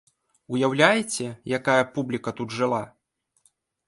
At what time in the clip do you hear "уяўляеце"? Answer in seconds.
0.55-1.27